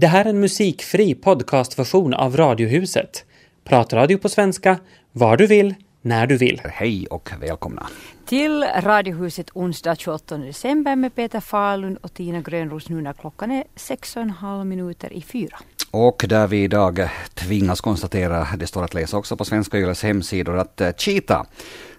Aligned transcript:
Det 0.00 0.06
här 0.06 0.24
är 0.24 0.28
en 0.28 0.40
musikfri 0.40 1.14
podcastversion 1.14 2.14
av 2.14 2.36
Radiohuset. 2.36 3.24
Pratradio 3.64 4.18
på 4.18 4.28
svenska, 4.28 4.78
var 5.12 5.36
du 5.36 5.46
vill, 5.46 5.74
när 6.02 6.26
du 6.26 6.36
vill. 6.36 6.60
Hej 6.64 7.06
och 7.06 7.30
välkomna. 7.40 7.86
Till 8.26 8.64
Radiohuset 8.80 9.50
onsdag 9.54 9.96
28 9.98 10.36
december 10.38 10.96
med 10.96 11.14
Peter 11.14 11.40
Falun 11.40 11.96
och 11.96 12.14
Tina 12.14 12.40
Grönros 12.40 12.88
nu 12.88 13.02
när 13.02 13.12
klockan 13.12 13.50
är 13.50 13.64
sex 13.76 14.16
och 14.16 14.22
en 14.22 14.30
halv 14.30 14.66
minuter 14.66 15.12
i 15.12 15.22
fyra. 15.22 15.58
Och 15.90 16.24
där 16.28 16.46
vi 16.46 16.62
idag 16.62 17.08
tvingas 17.34 17.80
konstatera, 17.80 18.46
det 18.56 18.66
står 18.66 18.84
att 18.84 18.94
läsa 18.94 19.16
också 19.16 19.36
på 19.36 19.44
Svenska 19.44 19.78
Yles 19.78 20.02
hemsidor, 20.02 20.58
att 20.58 20.80
eh, 20.80 20.92
Cheetah 20.96 21.42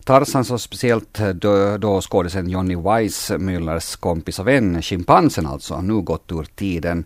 Tarzan 0.04 0.46
så 0.46 0.58
speciellt 0.58 1.20
då, 1.34 1.78
då 1.78 2.02
skådisen 2.02 2.50
Johnny 2.50 2.76
Weissmullers 2.76 3.96
kompis 3.96 4.40
och 4.40 4.48
vän, 4.48 4.82
schimpansen 4.82 5.46
alltså, 5.46 5.82
nu 5.82 5.94
gått 5.94 6.32
ur 6.32 6.44
tiden. 6.56 7.06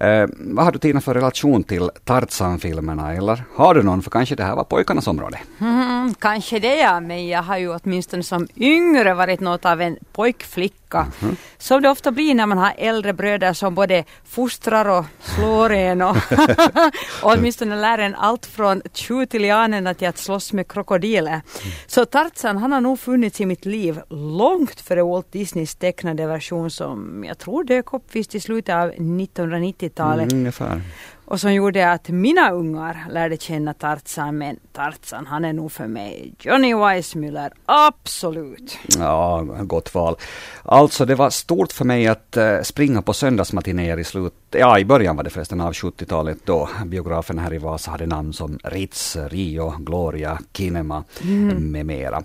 Eh, 0.00 0.26
vad 0.30 0.64
har 0.64 0.72
du 0.72 0.78
Tina 0.78 1.00
för 1.00 1.14
relation 1.14 1.64
till 1.64 1.90
Tarzan-filmerna 2.04 3.14
eller 3.14 3.44
har 3.54 3.74
du 3.74 3.82
någon? 3.82 4.02
För 4.02 4.10
kanske 4.10 4.34
det 4.34 4.44
här 4.44 4.56
var 4.56 4.64
pojkarnas 4.64 5.06
område? 5.06 5.38
Mm, 5.60 6.14
kanske 6.14 6.58
det 6.58 6.76
ja, 6.76 7.00
men 7.00 7.28
jag 7.28 7.42
har 7.42 7.58
ju 7.58 7.74
åtminstone 7.74 8.22
som 8.22 8.48
yngre 8.56 9.14
varit 9.14 9.40
något 9.40 9.64
av 9.64 9.80
en 9.80 9.96
pojkflicka. 10.12 11.06
Mm. 11.22 11.36
Som 11.58 11.82
det 11.82 11.88
ofta 11.90 12.10
blir 12.10 12.34
när 12.34 12.46
man 12.46 12.58
har 12.58 12.74
äldre 12.78 13.12
bröder 13.12 13.52
som 13.52 13.74
både 13.74 14.04
fostrar 14.24 14.88
och 14.88 15.04
slår 15.20 15.72
en 15.72 16.02
och, 16.02 16.16
och 16.16 16.16
åtminstone 17.22 17.80
lär 17.80 17.98
en 17.98 18.14
allt 18.14 18.46
från 18.46 18.82
tju 18.92 19.26
till 19.26 19.42
lianerna 19.42 19.94
till 19.94 20.08
att 20.08 20.18
slåss 20.18 20.52
med 20.52 20.68
krokodiler. 20.68 21.30
Mm. 21.30 21.42
Så 21.86 22.04
Tarzan 22.04 22.35
han 22.42 22.72
har 22.72 22.80
nog 22.80 22.98
funnits 22.98 23.40
i 23.40 23.46
mitt 23.46 23.64
liv 23.64 24.00
långt 24.10 24.80
före 24.80 25.02
Walt 25.02 25.32
Disneys 25.32 25.74
tecknade 25.74 26.26
version 26.26 26.70
som 26.70 27.24
jag 27.24 27.38
tror 27.38 27.64
dök 27.64 27.92
upp 27.92 28.04
visst 28.12 28.34
i 28.34 28.40
slutet 28.40 28.74
av 28.74 28.92
1990-talet. 28.92 30.32
Mm, 30.32 30.38
ungefär. 30.38 30.80
Och 31.26 31.40
som 31.40 31.54
gjorde 31.54 31.92
att 31.92 32.08
mina 32.08 32.50
ungar 32.50 33.06
lärde 33.10 33.36
känna 33.36 33.74
Tarzan. 33.74 34.38
Men 34.38 34.56
Tarzan 34.72 35.26
han 35.26 35.44
är 35.44 35.52
nog 35.52 35.72
för 35.72 35.86
mig 35.86 36.34
Johnny 36.38 36.74
Weissmuller, 36.74 37.52
absolut. 37.64 38.78
Ja, 38.98 39.42
gott 39.42 39.94
val. 39.94 40.16
Alltså 40.62 41.04
det 41.04 41.14
var 41.14 41.30
stort 41.30 41.72
för 41.72 41.84
mig 41.84 42.06
att 42.06 42.36
uh, 42.36 42.62
springa 42.62 43.02
på 43.02 43.12
söndagsmatinéer 43.12 43.98
i 43.98 44.04
slut, 44.04 44.34
ja 44.50 44.78
i 44.78 44.84
början 44.84 45.16
var 45.16 45.24
det 45.24 45.30
förresten 45.30 45.60
av 45.60 45.72
70-talet 45.72 46.38
då 46.44 46.68
biograferna 46.86 47.42
här 47.42 47.54
i 47.54 47.58
Vasa 47.58 47.90
hade 47.90 48.06
namn 48.06 48.32
som 48.32 48.58
Ritz, 48.64 49.16
Rio, 49.16 49.74
Gloria, 49.78 50.38
Kinema 50.52 51.04
mm. 51.22 51.72
med 51.72 51.86
mera 51.86 52.22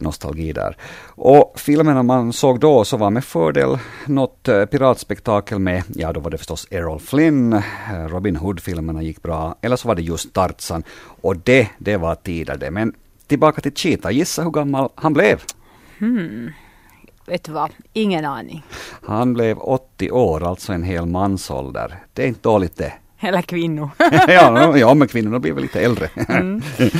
nostalgi 0.00 0.52
där. 0.52 0.76
Och 1.06 1.52
filmerna 1.56 2.02
man 2.02 2.32
såg 2.32 2.60
då 2.60 2.84
så 2.84 2.96
var 2.96 3.10
med 3.10 3.24
fördel 3.24 3.78
något 4.06 4.48
eh, 4.48 4.64
piratspektakel 4.64 5.58
med, 5.58 5.82
ja 5.94 6.12
då 6.12 6.20
var 6.20 6.30
det 6.30 6.38
förstås 6.38 6.66
Errol 6.70 7.00
Flynn, 7.00 7.52
eh, 7.52 7.62
Robin 8.08 8.36
Hood-filmerna 8.36 9.02
gick 9.02 9.22
bra, 9.22 9.56
eller 9.60 9.76
så 9.76 9.88
var 9.88 9.94
det 9.94 10.02
just 10.02 10.32
Tarzan. 10.32 10.82
Och 11.20 11.36
det, 11.36 11.68
det 11.78 11.96
var 11.96 12.14
tider 12.14 12.56
det. 12.56 12.70
Men 12.70 12.94
tillbaka 13.26 13.60
till 13.60 13.74
Cheetah, 13.74 14.12
gissa 14.12 14.42
hur 14.42 14.50
gammal 14.50 14.88
han 14.94 15.12
blev? 15.12 15.42
Hmm. 15.98 16.50
Vet 17.26 17.44
du 17.44 17.52
vad, 17.52 17.70
ingen 17.92 18.24
aning. 18.24 18.64
Han 19.02 19.34
blev 19.34 19.58
80 19.58 20.10
år, 20.10 20.48
alltså 20.48 20.72
en 20.72 20.82
hel 20.82 21.06
mansålder. 21.06 22.02
Det 22.12 22.22
är 22.22 22.26
inte 22.26 22.40
dåligt 22.40 22.76
det. 22.76 22.92
Eller 23.20 23.42
kvinnor. 23.42 23.90
ja, 24.28 24.78
ja, 24.78 24.94
men 24.94 25.08
kvinnorna 25.08 25.38
blir 25.38 25.52
väl 25.52 25.62
lite 25.62 25.80
äldre. 25.80 26.08
Mm. 26.28 26.62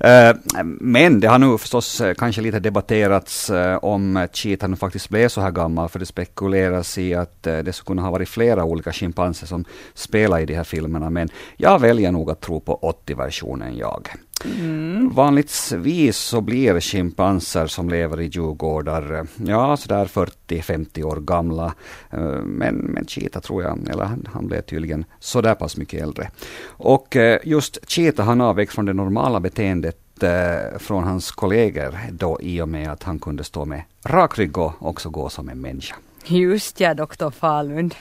Eh, 0.00 0.36
men 0.64 1.20
det 1.20 1.28
har 1.28 1.38
nu 1.38 1.58
förstås 1.58 2.00
eh, 2.00 2.14
kanske 2.14 2.42
lite 2.42 2.58
debatterats 2.58 3.50
eh, 3.50 3.76
om 3.76 4.28
Cheetah 4.32 4.70
nu 4.70 4.76
faktiskt 4.76 5.08
blev 5.08 5.28
så 5.28 5.40
här 5.40 5.50
gammal, 5.50 5.88
för 5.88 5.98
det 5.98 6.06
spekuleras 6.06 6.98
i 6.98 7.14
att 7.14 7.42
det 7.42 7.72
skulle 7.72 7.86
kunna 7.86 8.02
ha 8.02 8.10
varit 8.10 8.28
flera 8.28 8.64
olika 8.64 8.92
schimpanser 8.92 9.46
som 9.46 9.64
spelar 9.94 10.40
i 10.40 10.46
de 10.46 10.54
här 10.54 10.64
filmerna, 10.64 11.10
men 11.10 11.28
jag 11.56 11.78
väljer 11.78 12.12
nog 12.12 12.30
att 12.30 12.40
tro 12.40 12.60
på 12.60 12.94
80-versionen 13.06 13.76
jag. 13.76 14.08
Mm. 14.44 15.14
Vanligtvis 15.14 16.16
så 16.16 16.40
blir 16.40 16.80
schimpanser 16.80 17.66
som 17.66 17.88
lever 17.88 18.20
i 18.20 18.26
djurgårdar, 18.26 19.26
ja 19.36 19.76
sådär 19.76 20.06
40-50 20.06 21.02
år 21.02 21.16
gamla. 21.16 21.74
Eh, 22.10 22.42
men, 22.44 22.74
men 22.74 23.06
Cheetah 23.06 23.42
tror 23.42 23.62
jag, 23.62 23.88
eller 23.88 24.04
han, 24.04 24.28
han 24.32 24.46
blev 24.46 24.60
tydligen 24.60 25.04
sådär 25.20 25.54
pass 25.54 25.76
mycket 25.76 26.02
äldre. 26.02 26.30
Och 26.66 27.16
eh, 27.16 27.38
just 27.44 27.90
Cheetah 27.90 28.26
han 28.26 28.40
avvek 28.40 28.70
från 28.70 28.86
det 28.86 28.92
normala 28.92 29.40
beteendet 29.40 30.22
eh, 30.22 30.78
från 30.78 31.04
hans 31.04 31.30
kollegor 31.30 31.98
då 32.10 32.38
i 32.40 32.60
och 32.60 32.68
med 32.68 32.90
att 32.90 33.02
han 33.02 33.18
kunde 33.18 33.44
stå 33.44 33.64
med 33.64 33.82
rak 34.04 34.38
rygg 34.38 34.58
och 34.58 34.72
också 34.78 35.10
gå 35.10 35.28
som 35.28 35.48
en 35.48 35.60
människa. 35.60 35.96
Just 36.28 36.80
ja, 36.80 36.94
doktor 36.94 37.30
Falund, 37.30 37.94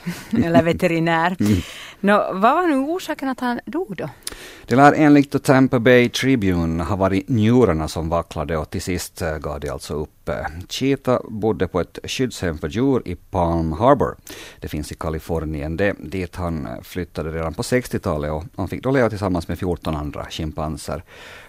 eller 0.44 0.64
veterinär. 0.64 1.36
Mm. 1.46 1.62
Nå, 2.00 2.18
vad 2.34 2.56
var 2.56 2.68
nu 2.68 2.76
orsaken 2.76 3.30
att 3.30 3.40
han 3.40 3.60
dog 3.66 3.96
då? 3.98 4.10
Det 4.66 4.76
lär 4.76 4.94
enligt 4.94 5.44
Tampa 5.44 5.80
Bay 5.80 6.10
Tribune 6.10 6.84
ha 6.84 6.96
varit 6.96 7.30
njurarna 7.30 7.88
som 7.88 8.10
vacklade 8.10 8.58
och 8.58 8.70
till 8.70 8.82
sist 8.82 9.22
eh, 9.22 9.38
gav 9.38 9.60
det 9.60 9.70
alltså 9.70 9.94
upp. 9.94 10.30
Cheetah 10.70 11.20
bodde 11.30 11.68
på 11.68 11.80
ett 11.80 12.00
skyddshem 12.04 12.58
för 12.58 12.70
djur 12.70 13.02
i 13.06 13.16
Palm 13.16 13.72
Harbor. 13.72 14.16
Det 14.60 14.68
finns 14.68 14.92
i 14.92 14.96
Kalifornien. 14.96 15.78
Det, 15.78 15.96
dit 16.00 16.36
han 16.36 16.68
flyttade 16.84 17.32
redan 17.32 17.54
på 17.54 17.62
60-talet 17.62 18.32
och 18.32 18.44
han 18.56 18.68
fick 18.68 18.84
då 18.84 18.92
leva 18.92 19.10
tillsammans 19.10 19.48
med 19.48 19.60
14 19.60 19.96
andra 19.96 20.26
schimpanser. 20.30 21.04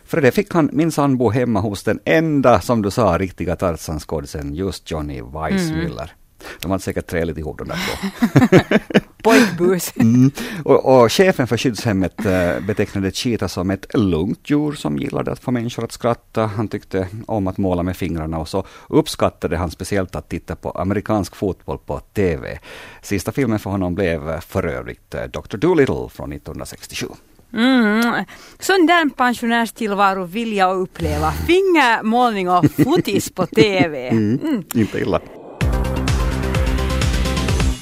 För 0.04 0.20
det 0.20 0.30
fick 0.30 0.54
han 0.54 0.70
minsann 0.72 1.16
bo 1.16 1.30
hemma 1.30 1.60
hos 1.60 1.82
den 1.82 2.00
enda, 2.04 2.60
som 2.60 2.82
du 2.82 2.90
sa, 2.90 3.18
riktiga 3.18 3.56
Tarzan-skådisen, 3.56 4.54
just 4.54 4.90
Johnny 4.90 5.22
Weissmuller. 5.22 6.12
Mm. 6.12 6.25
De 6.60 6.70
hade 6.70 6.82
säkert 6.82 7.06
trevligt 7.06 7.38
ihop 7.38 7.58
de 7.58 7.68
där 7.68 7.76
två. 7.76 9.06
Pojkbus. 9.22 9.92
mm. 9.96 10.30
och, 10.64 11.02
och, 11.02 11.12
chefen 11.12 11.46
för 11.46 11.56
skyddshemmet 11.56 12.26
äh, 12.26 12.60
betecknade 12.60 13.10
Cheetah 13.10 13.48
som 13.48 13.70
ett 13.70 13.86
lugnt 13.94 14.50
djur 14.50 14.72
som 14.72 14.98
gillade 14.98 15.32
att 15.32 15.38
få 15.38 15.50
människor 15.50 15.84
att 15.84 15.92
skratta. 15.92 16.46
Han 16.46 16.68
tyckte 16.68 17.08
om 17.26 17.46
att 17.46 17.58
måla 17.58 17.82
med 17.82 17.96
fingrarna 17.96 18.38
och 18.38 18.48
så 18.48 18.66
uppskattade 18.88 19.56
han 19.56 19.70
speciellt 19.70 20.16
att 20.16 20.28
titta 20.28 20.56
på 20.56 20.70
amerikansk 20.70 21.36
fotboll 21.36 21.78
på 21.78 22.00
TV. 22.00 22.58
Sista 23.02 23.32
filmen 23.32 23.58
för 23.58 23.70
honom 23.70 23.94
blev 23.94 24.40
för 24.40 24.66
övrigt 24.66 25.14
äh, 25.14 25.22
Dr. 25.22 25.56
Dolittle 25.56 26.08
från 26.08 26.32
1967. 26.32 27.06
Mm. 27.52 28.24
Sån 28.58 28.86
där 28.86 29.08
pensionärstillvaro 29.08 30.24
vill 30.24 30.52
jag 30.56 30.76
uppleva. 30.76 31.32
Fingermålning 31.32 32.50
och 32.50 32.64
fotis 32.84 33.30
på 33.30 33.46
TV. 33.46 34.08
Mm. 34.08 34.38
Mm. 34.42 34.64
Inte 34.74 34.98
illa. 34.98 35.20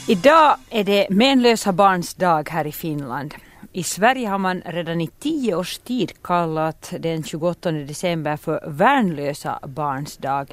Idag 0.09 0.57
är 0.71 0.85
det 0.85 1.07
menlösa 1.11 1.73
barns 1.73 2.15
dag 2.15 2.49
här 2.51 2.67
i 2.67 2.73
Finland. 2.73 3.35
I 3.73 3.83
Sverige 3.83 4.29
har 4.29 4.39
man 4.39 4.63
redan 4.67 5.01
i 5.01 5.07
tio 5.07 5.55
års 5.55 5.79
tid 5.79 6.13
kallat 6.23 6.93
den 6.99 7.23
28 7.23 7.73
december 7.73 8.37
för 8.37 8.63
värnlösa 8.67 9.59
barns 9.67 10.17
dag. 10.17 10.53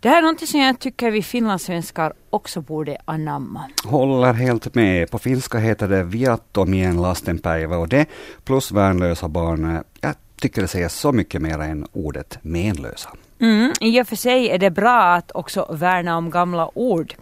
Det 0.00 0.08
här 0.08 0.18
är 0.18 0.22
något 0.22 0.48
som 0.48 0.60
jag 0.60 0.78
tycker 0.78 1.10
vi 1.10 1.22
finlandssvenskar 1.22 2.12
också 2.30 2.60
borde 2.60 2.96
anamma. 3.04 3.64
Håller 3.84 4.32
helt 4.32 4.74
med. 4.74 5.10
På 5.10 5.18
finska 5.18 5.58
heter 5.58 5.88
det 5.88 6.02
viattomien 6.02 7.02
lastenpäivä 7.02 7.76
och 7.76 7.88
det 7.88 8.06
plus 8.44 8.72
värnlösa 8.72 9.28
barn, 9.28 9.82
jag 10.00 10.14
tycker 10.40 10.62
det 10.62 10.68
säger 10.68 10.88
så 10.88 11.12
mycket 11.12 11.42
mer 11.42 11.58
än 11.58 11.86
ordet 11.92 12.38
menlösa. 12.42 13.10
Mm, 13.40 13.72
I 13.80 14.02
och 14.02 14.06
för 14.06 14.16
sig 14.16 14.50
är 14.50 14.58
det 14.58 14.70
bra 14.70 15.02
att 15.02 15.30
också 15.34 15.66
värna 15.72 16.16
om 16.16 16.30
gamla 16.30 16.78
ord. 16.78 17.14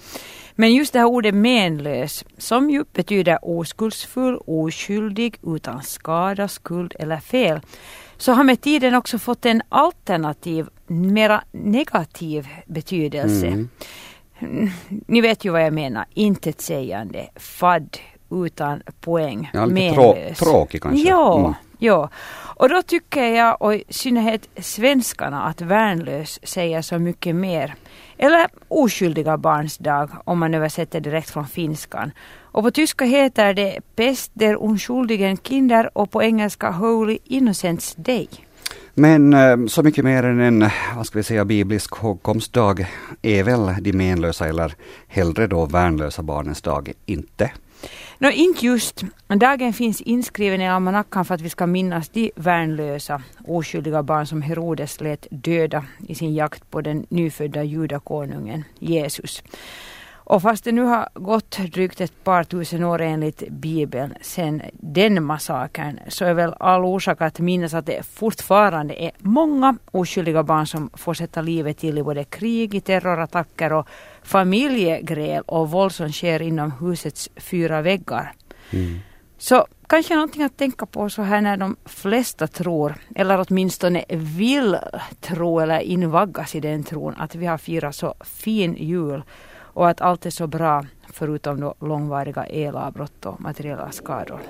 Men 0.61 0.75
just 0.75 0.93
det 0.93 0.99
här 0.99 1.07
ordet 1.07 1.35
menlös, 1.35 2.25
som 2.39 2.71
ju 2.71 2.85
betyder 2.93 3.39
oskuldsfull, 3.43 4.41
oskyldig, 4.47 5.39
utan 5.47 5.83
skada, 5.83 6.49
skuld 6.49 6.95
eller 6.99 7.17
fel, 7.17 7.61
så 8.17 8.33
har 8.33 8.45
med 8.45 8.61
tiden 8.61 8.95
också 8.95 9.19
fått 9.19 9.47
en 9.47 9.63
alternativ, 9.69 10.67
mera 10.87 11.45
negativ 11.53 12.49
betydelse. 12.67 13.47
Mm. 13.47 13.69
Ni 15.07 15.21
vet 15.21 15.45
ju 15.45 15.51
vad 15.51 15.63
jag 15.63 15.73
menar, 15.73 16.05
intetsägande, 16.15 17.29
fadd, 17.37 17.97
utan 18.31 18.83
poäng, 19.01 19.51
ja, 19.53 19.67
lite 19.67 19.95
trå 19.95 20.17
tråkig 20.37 20.83
kanske. 20.83 21.09
Ja, 21.09 21.39
mm 21.39 21.55
ja. 21.79 22.11
Och 22.57 22.69
då 22.69 22.83
tycker 22.83 23.25
jag, 23.25 23.63
och 23.63 23.75
i 23.75 23.85
synnerhet 23.89 24.49
svenskarna, 24.57 25.43
att 25.43 25.61
värnlös 25.61 26.41
säger 26.43 26.83
så 26.83 26.99
mycket 26.99 27.37
mer. 27.37 27.75
Eller 28.17 28.47
oskyldiga 28.69 29.37
barns 29.37 29.79
dag 29.79 30.11
om 30.25 30.39
man 30.39 30.55
översätter 30.55 31.01
direkt 31.01 31.31
från 31.31 31.47
finskan. 31.47 32.11
Och 32.43 32.63
på 32.63 32.71
tyska 32.71 33.05
heter 33.05 33.55
det 33.55 33.81
Pest 33.97 34.31
der 34.35 34.55
unschuldigen 34.55 35.37
Kinder 35.37 35.91
och 35.99 36.11
på 36.11 36.23
engelska 36.23 36.71
Holy 36.71 37.19
Innocents 37.25 37.95
Day. 37.95 38.29
Men 38.95 39.33
eh, 39.33 39.67
så 39.67 39.83
mycket 39.83 40.05
mer 40.05 40.23
än 40.23 40.41
en, 40.41 40.71
vad 40.97 41.07
ska 41.07 41.19
vi 41.19 41.23
säga, 41.23 41.45
biblisk 41.45 41.95
hågkomstdag 41.95 42.87
är 43.23 43.43
väl 43.43 43.75
de 43.81 43.93
menlösa 43.93 44.47
eller 44.49 44.75
hellre 45.09 45.47
då 45.47 45.67
värnlösa 45.67 46.23
barnens 46.23 46.63
dag 46.63 46.93
inte? 47.07 47.51
No, 48.19 48.31
inte 48.31 48.67
just. 48.67 49.03
Dagen 49.29 49.73
finns 49.73 50.01
inskriven 50.01 50.61
i 50.61 50.69
almanackan 50.69 51.25
för 51.25 51.35
att 51.35 51.41
vi 51.41 51.49
ska 51.49 51.67
minnas 51.67 52.09
de 52.09 52.31
värnlösa, 52.35 53.23
oskyldiga 53.47 54.03
barn 54.03 54.27
som 54.27 54.43
Herodes 54.43 55.01
lät 55.01 55.27
döda 55.31 55.85
i 56.09 56.15
sin 56.15 56.35
jakt 56.35 56.71
på 56.71 56.81
den 56.81 57.07
nyfödda 57.09 57.63
judakonungen 57.63 58.65
Jesus. 58.79 59.43
Och 60.29 60.43
fast 60.43 60.65
det 60.65 60.73
nu 60.73 60.83
har 60.83 61.09
gått 61.15 61.59
drygt 61.59 62.01
ett 62.01 62.25
par 62.25 62.45
tusen 62.45 62.85
år 62.85 63.01
enligt 63.01 63.49
Bibeln 63.51 64.15
sedan 64.21 64.63
den 64.73 65.25
massakern 65.25 66.01
så 66.09 66.25
är 66.25 66.35
väl 66.35 66.55
all 66.61 66.85
orsak 66.85 67.21
att 67.21 67.39
minnas 67.39 67.75
att 67.75 67.87
det 67.87 68.03
fortfarande 68.03 69.03
är 69.03 69.11
många 69.19 69.77
oskyldiga 69.91 70.43
barn 70.43 70.67
som 70.67 70.91
får 70.95 71.15
sätta 71.15 71.43
livet 71.43 71.79
till 71.79 71.99
i 71.99 72.03
både 72.03 72.25
krig, 72.25 72.75
i 72.75 72.81
terrorattacker 72.81 73.73
och 73.73 73.89
familjegräl 74.23 75.43
och 75.47 75.71
våld 75.71 75.93
som 75.93 76.13
sker 76.13 76.43
inom 76.43 76.73
husets 76.81 77.29
fyra 77.37 77.83
väggar. 77.83 78.33
Mm. 78.71 78.99
Så 79.39 79.67
kanske 79.87 80.15
någonting 80.15 80.43
att 80.43 80.57
tänka 80.57 80.87
på 80.87 81.11
så 81.11 81.23
här 81.23 81.41
när 81.41 81.57
de 81.57 81.77
flesta 81.85 82.47
tror, 82.47 82.95
eller 83.15 83.47
åtminstone 83.49 84.05
vill 84.09 84.77
tro 85.21 85.61
eller 85.61 85.81
invaggas 85.81 86.55
i 86.55 86.61
den 86.61 86.85
tron 86.85 87.15
att 87.19 87.35
vi 87.35 87.47
har 87.47 87.59
firat 87.59 87.95
så 87.95 88.15
fin 88.21 88.75
jul 88.75 89.23
och 89.79 89.89
att 89.89 90.01
allt 90.01 90.27
är 90.27 90.31
så 90.31 90.47
bra 90.47 90.87
förutom 91.13 91.61
då 91.61 91.75
långvariga 91.81 92.45
elavbrott 92.45 93.27
och 93.27 93.41
materiella 93.41 93.93
skador. 93.93 94.41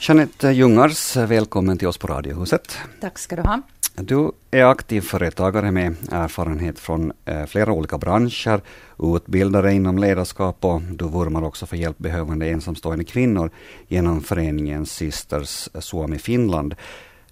Jeanette 0.00 0.50
Ljungars, 0.50 1.16
välkommen 1.16 1.78
till 1.78 1.88
oss 1.88 1.98
på 1.98 2.06
Radiohuset. 2.06 2.78
Tack 3.00 3.18
ska 3.18 3.36
du 3.36 3.42
ha. 3.42 3.62
Du 3.94 4.32
är 4.50 4.64
aktiv 4.64 5.00
företagare 5.00 5.70
med 5.70 5.94
erfarenhet 6.12 6.78
från 6.78 7.12
eh, 7.24 7.46
flera 7.46 7.72
olika 7.72 7.98
branscher, 7.98 8.60
utbildare 8.98 9.72
inom 9.72 9.98
ledarskap 9.98 10.64
och 10.64 10.80
du 10.82 11.08
vurmar 11.08 11.44
också 11.44 11.66
för 11.66 11.76
hjälpbehövande 11.76 12.48
ensamstående 12.48 13.04
kvinnor 13.04 13.50
genom 13.88 14.20
föreningen 14.20 14.86
Sisters 14.86 15.68
Suomi 15.74 16.18
Finland. 16.18 16.74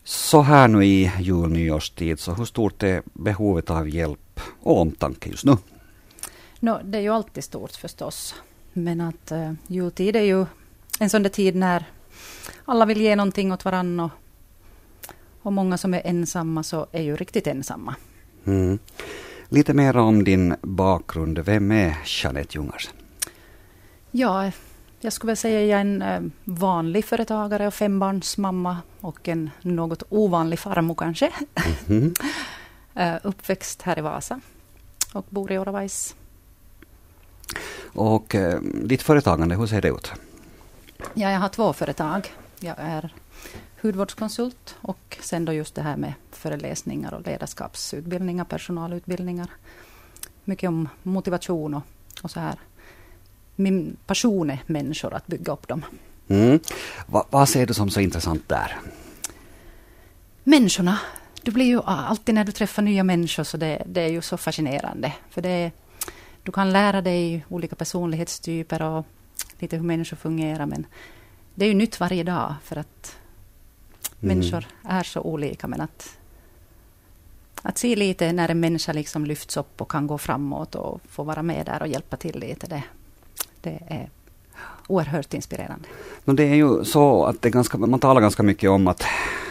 Så 0.04 0.42
här 0.42 0.69
nu 0.69 0.84
i 0.84 1.12
jul 1.19 1.48
nyårstid, 1.48 2.20
så 2.20 2.32
hur 2.32 2.44
stort 2.44 2.82
är 2.82 3.02
behovet 3.12 3.70
av 3.70 3.88
hjälp 3.88 4.19
och 4.61 4.81
omtanke 4.81 5.31
just 5.31 5.44
nu? 5.44 5.56
No, 6.61 6.81
det 6.85 6.99
är 6.99 7.02
ju 7.02 7.14
alltid 7.14 7.44
stort 7.44 7.73
förstås. 7.73 8.35
Men 8.73 9.00
att 9.00 9.32
uh, 9.32 9.52
jultid 9.67 10.17
är 10.17 10.23
ju 10.23 10.46
en 11.00 11.11
sån 11.11 11.23
där 11.23 11.31
tid 11.31 11.56
när 11.56 11.85
alla 12.64 12.85
vill 12.85 13.00
ge 13.00 13.17
någonting 13.17 13.52
åt 13.52 13.64
varandra 13.64 14.05
och, 14.05 14.11
och 15.43 15.52
många 15.52 15.79
som 15.79 15.94
är 15.94 16.02
ensamma 16.05 16.62
så 16.62 16.87
är 16.93 17.02
ju 17.02 17.17
riktigt 17.17 17.46
ensamma. 17.46 17.94
Mm. 18.44 18.79
Lite 19.49 19.75
mer 19.75 19.96
om 19.96 20.25
din 20.25 20.55
bakgrund. 20.62 21.38
Vem 21.38 21.70
är 21.73 21.96
Jeanette 22.05 22.58
Ljungars? 22.58 22.91
Ja, 24.11 24.50
jag 25.00 25.12
skulle 25.12 25.31
väl 25.31 25.37
säga 25.37 25.61
jag 25.61 25.76
är 25.76 25.81
en 25.81 26.02
eh, 26.02 26.20
vanlig 26.44 27.05
företagare 27.05 27.67
och 27.67 27.75
fembarnsmamma 27.75 28.76
och 29.00 29.29
en 29.29 29.50
något 29.62 30.02
ovanlig 30.08 30.58
farmor 30.58 30.94
kanske. 30.94 31.32
Mm 31.56 31.73
-hmm. 31.87 32.23
Uppväxt 33.22 33.82
här 33.82 33.98
i 33.98 34.02
Vasa 34.02 34.40
och 35.12 35.26
bor 35.28 35.52
i 35.52 35.58
Oravais. 35.58 36.14
Och 37.92 38.34
eh, 38.34 38.60
ditt 38.60 39.02
företagande, 39.02 39.56
hur 39.56 39.66
ser 39.66 39.82
det 39.82 39.88
ut? 39.88 40.12
Ja, 41.14 41.30
jag 41.30 41.40
har 41.40 41.48
två 41.48 41.72
företag. 41.72 42.32
Jag 42.60 42.74
är 42.78 43.14
hudvårdskonsult 43.82 44.76
och 44.80 45.18
sen 45.20 45.44
då 45.44 45.52
just 45.52 45.74
det 45.74 45.82
här 45.82 45.96
med 45.96 46.12
föreläsningar 46.30 47.14
och 47.14 47.26
ledarskapsutbildningar, 47.26 48.44
personalutbildningar. 48.44 49.48
Mycket 50.44 50.68
om 50.68 50.88
motivation 51.02 51.74
och, 51.74 51.82
och 52.22 52.30
så 52.30 52.40
här 52.40 52.58
min 53.58 53.96
passion 54.06 54.50
är 54.50 54.58
människor, 54.66 55.14
att 55.14 55.26
bygga 55.26 55.52
upp 55.52 55.68
dem. 55.68 55.84
Mm. 56.28 56.60
Va, 57.06 57.26
vad 57.30 57.48
ser 57.48 57.66
du 57.66 57.74
som 57.74 57.90
så 57.90 58.00
intressant 58.00 58.48
där? 58.48 58.78
Människorna. 60.44 60.98
Du 61.43 61.50
blir 61.50 61.67
ju 61.67 61.81
alltid 61.85 62.35
när 62.35 62.44
du 62.44 62.52
träffar 62.52 62.82
nya 62.82 63.05
människor 63.05 63.44
så 63.44 63.56
det, 63.56 63.82
det 63.87 64.00
är 64.00 64.08
ju 64.08 64.20
så 64.23 64.37
fascinerande. 64.37 65.12
För 65.31 65.43
det, 65.43 65.70
du 66.43 66.52
kan 66.52 66.73
lära 66.73 67.02
dig 67.02 67.44
olika 67.49 67.76
personlighetstyper 67.76 68.82
och 68.82 69.06
lite 69.58 69.76
hur 69.76 69.85
människor 69.85 70.17
fungerar 70.17 70.67
men 70.67 70.87
det 71.55 71.64
är 71.64 71.69
ju 71.69 71.75
nytt 71.75 72.00
varje 72.00 72.25
dag 72.25 72.55
för 72.64 72.76
att 72.76 73.17
mm. 74.20 74.38
människor 74.38 74.67
är 74.85 75.02
så 75.02 75.20
olika 75.20 75.67
men 75.67 75.81
att 75.81 76.19
att 77.62 77.79
se 77.79 77.96
lite 77.96 78.32
när 78.32 78.49
en 78.49 78.61
människa 78.61 78.93
liksom 78.93 79.26
lyfts 79.26 79.56
upp 79.56 79.81
och 79.81 79.91
kan 79.91 80.06
gå 80.06 80.19
framåt 80.19 80.75
och 80.75 81.00
få 81.08 81.23
vara 81.23 81.43
med 81.43 81.67
där 81.67 81.82
och 81.82 81.88
hjälpa 81.88 82.17
till 82.17 82.41
lite. 82.41 82.67
Det, 82.67 82.82
det 83.61 83.82
är 83.88 84.11
oerhört 84.87 85.34
inspirerande. 85.34 85.88
Men 86.25 86.37
det 86.37 86.43
är 86.43 86.55
ju 86.55 86.84
så 86.84 87.25
att 87.25 87.43
det 87.43 87.50
ganska, 87.50 87.79
man 87.79 88.00
talar 88.00 88.20
ganska 88.20 88.43
mycket 88.43 88.70
om 88.70 88.88
att 88.88 89.02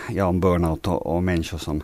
ja, 0.10 0.26
om 0.26 0.40
burnout 0.40 0.88
och, 0.88 1.06
och 1.06 1.24
människor 1.24 1.58
som, 1.58 1.84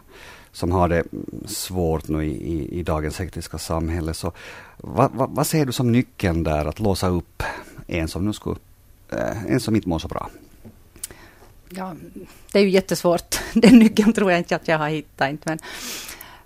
som 0.52 0.72
har 0.72 0.90
det 0.90 1.04
svårt 1.46 2.08
nu 2.08 2.26
i, 2.26 2.54
i, 2.54 2.80
i 2.80 2.84
dagens 2.84 3.20
hektiska 3.20 3.58
samhälle. 3.58 4.14
Så 4.14 4.32
vad, 4.78 5.12
va, 5.12 5.28
vad, 5.30 5.48
ser 5.48 5.66
du 5.66 5.72
som 5.72 5.92
nyckeln 5.92 6.44
där 6.44 6.66
att 6.66 6.80
låsa 6.80 7.08
upp 7.08 7.44
en 7.88 8.08
som 8.08 8.26
nu 8.26 8.34
skulle, 8.34 8.56
eh, 9.12 9.46
en 9.46 9.60
som 9.60 9.76
inte 9.76 9.90
mår 9.90 10.00
så 10.00 10.08
bra? 10.08 10.30
Ja, 11.70 11.96
det 12.52 12.60
är 12.60 12.64
ju 12.64 12.70
jättesvårt. 12.70 13.40
Den 13.54 13.80
nyckeln 13.80 14.14
tror 14.14 14.32
jag 14.32 14.40
inte 14.40 14.56
att 14.56 14.68
jag 14.68 14.78
har 14.78 14.90
hittat. 14.90 15.30
Inte, 15.30 15.50
men 15.50 15.60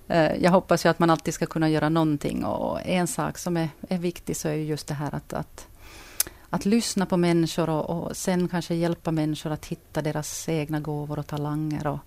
eh, 0.08 0.44
jag 0.44 0.52
hoppas 0.52 0.86
ju 0.86 0.90
att 0.90 1.00
man 1.00 1.10
alltid 1.10 1.34
ska 1.34 1.46
kunna 1.46 1.70
göra 1.70 1.90
någonting 1.90 2.46
och 2.46 2.80
en 2.86 3.08
sak 3.08 3.38
som 3.38 3.58
är, 3.58 3.70
är 3.90 3.98
viktig 3.98 4.38
så 4.38 4.48
är 4.48 4.54
just 4.54 4.88
det 4.88 4.94
här 4.94 5.16
att, 5.16 5.34
att, 5.34 5.68
att 6.50 6.66
lyssna 6.66 7.06
på 7.06 7.18
människor 7.18 7.70
och, 7.70 7.90
och 7.90 8.18
sen 8.18 8.48
kanske 8.48 8.76
hjälpa 8.76 9.12
människor 9.12 9.52
att 9.52 9.66
hitta 9.66 10.02
deras 10.02 10.50
egna 10.50 10.80
gåvor 10.80 11.20
och 11.20 11.28
talanger. 11.28 11.88
Och, 11.88 12.00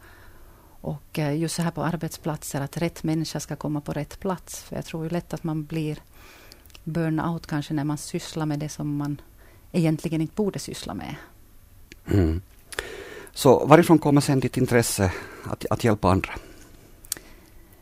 och 0.81 1.19
eh, 1.19 1.37
just 1.37 1.54
så 1.54 1.62
här 1.62 1.70
på 1.70 1.82
arbetsplatser, 1.82 2.60
att 2.60 2.76
rätt 2.76 3.02
människa 3.02 3.40
ska 3.40 3.56
komma 3.56 3.81
på 3.81 3.92
rätt 3.92 4.20
plats. 4.20 4.62
För 4.62 4.76
jag 4.76 4.84
tror 4.84 5.04
ju 5.04 5.10
lätt 5.10 5.34
att 5.34 5.44
man 5.44 5.64
blir 5.64 5.98
burnout 6.84 7.46
kanske 7.46 7.75
när 7.75 7.84
man 7.84 7.98
sysslar 7.98 8.46
med 8.46 8.58
det 8.58 8.69
som 8.69 8.96
man 8.96 9.20
egentligen 9.72 10.20
inte 10.20 10.34
borde 10.34 10.58
syssla 10.58 10.94
med. 10.94 11.14
Mm. 12.06 12.43
Så 13.32 13.66
varifrån 13.66 13.98
kommer 13.98 14.20
sen 14.20 14.40
ditt 14.40 14.56
intresse 14.56 15.12
att, 15.44 15.66
att 15.70 15.84
hjälpa 15.84 16.10
andra? 16.10 16.32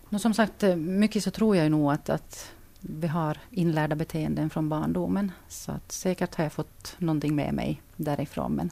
No, 0.08 0.19
som 0.19 0.34
sagt, 0.34 0.62
eh, 0.62 0.76
mycket 0.76 1.25
så 1.25 1.31
tror 1.31 1.56
jag 1.56 1.70
nog 1.70 1.93
att, 1.93 2.08
att 2.08 2.50
vi 2.80 3.06
har 3.06 3.38
inlärda 3.50 3.96
beteenden 3.96 4.50
från 4.50 4.69
barndomen. 4.69 5.32
Så 5.48 5.72
att 5.72 5.92
säkert 5.92 6.34
har 6.34 6.44
jag 6.44 6.52
fått 6.52 6.94
någonting 6.98 7.36
med 7.36 7.54
mig 7.54 7.82
därifrån. 7.96 8.52
Men 8.52 8.70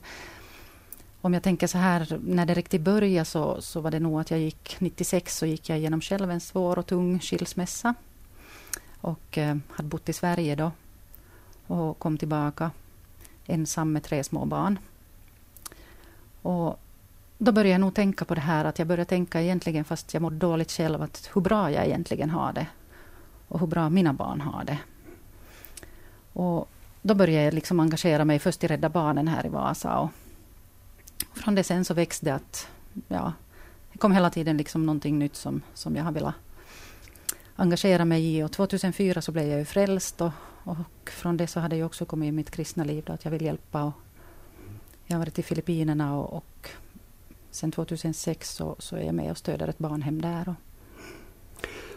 om 1.20 1.34
jag 1.34 1.42
tänker 1.42 1.66
så 1.66 1.78
här, 1.78 2.20
när 2.22 2.46
det 2.46 2.54
riktigt 2.54 2.80
började 2.80 3.24
så, 3.24 3.62
så 3.62 3.80
var 3.80 3.90
det 3.90 4.00
nog 4.00 4.20
att 4.20 4.30
jag 4.30 4.40
gick 4.40 4.76
96 4.80 5.36
så 5.36 5.46
gick 5.46 5.68
jag 5.68 5.78
igenom 5.78 6.00
själv 6.00 6.30
en 6.30 6.40
svår 6.40 6.78
och 6.78 6.86
tung 6.86 7.20
skilsmässa. 7.20 7.94
Och 9.00 9.38
eh, 9.38 9.56
hade 9.70 9.88
bott 9.88 10.08
i 10.08 10.12
Sverige 10.12 10.54
då. 10.54 10.72
Och 11.66 11.98
kom 11.98 12.18
tillbaka 12.18 12.70
ensam 13.46 13.92
med 13.92 14.02
tre 14.02 14.24
små 14.24 14.44
barn. 14.44 14.78
Och 16.42 16.80
då 17.38 17.52
började 17.52 17.70
jag 17.70 17.80
nog 17.80 17.94
tänka 17.94 18.25
på 18.25 18.34
det 18.34 18.40
här 18.40 18.64
att 18.64 18.78
jag 18.78 18.88
började 18.88 19.08
tänka 19.08 19.42
egentligen 19.42 19.84
fast 19.84 20.14
jag 20.14 20.22
mådde 20.22 20.36
dåligt 20.36 20.72
själv 20.72 21.02
att 21.02 21.30
hur 21.34 21.40
bra 21.40 21.72
jag 21.72 21.86
egentligen 21.86 22.30
har 22.30 22.52
det. 22.52 22.66
Och 23.56 23.60
hur 23.60 23.66
bra 23.66 23.90
mina 23.90 24.12
barn 24.12 24.40
har 24.40 24.64
det. 24.64 24.78
Och 26.32 26.68
då 27.02 27.14
började 27.14 27.44
jag 27.44 27.54
liksom 27.54 27.80
engagera 27.80 28.25
mig 28.25 28.38
först 28.38 28.64
i 28.64 28.66
Rädda 28.66 28.88
Barnen 28.88 29.28
här 29.28 29.46
i 29.46 29.48
Vasa. 29.48 29.98
Och 29.98 30.10
från 31.34 31.54
det 31.54 31.64
sen 31.64 31.84
så 31.84 31.94
växte 31.94 32.26
det 32.26 32.34
att 32.34 32.68
ja, 33.08 33.32
det 33.92 33.98
kom 33.98 34.12
hela 34.12 34.30
tiden 34.30 34.56
liksom 34.56 34.86
någonting 34.86 35.18
nytt 35.18 35.36
som, 35.36 35.62
som 35.75 35.96
jag 35.96 36.04
har 36.04 36.12
velat 36.12 36.34
engagera 37.56 38.04
mig 38.04 38.36
i. 38.36 38.42
Och 38.42 38.52
2004 38.52 39.22
så 39.22 39.32
blev 39.32 39.48
jag 39.48 39.58
ju 39.58 39.64
frälst 39.64 40.20
och, 40.20 40.32
och 40.64 41.10
från 41.10 41.36
det 41.36 41.46
så 41.46 41.60
hade 41.60 41.76
jag 41.76 41.86
också 41.86 42.04
kommit 42.04 42.28
i 42.28 42.32
mitt 42.32 42.50
kristna 42.50 42.84
liv 42.84 43.04
då, 43.06 43.12
att 43.12 43.25
jag 43.25 43.32
vill 43.32 43.42
hjälpa. 43.42 43.82
Och 43.82 43.92
jag 45.06 45.16
har 45.16 45.18
varit 45.18 45.38
i 45.38 45.42
Filippinerna 45.42 46.16
och, 46.16 46.32
och 46.32 46.70
Sen 47.50 47.72
2006 47.72 48.54
så, 48.54 48.76
så 48.78 48.96
är 48.96 49.02
jag 49.02 49.14
med 49.14 49.30
och 49.30 49.38
stöder 49.38 49.68
ett 49.68 49.78
barnhem 49.78 50.22
där. 50.22 50.48
Och, 50.48 50.54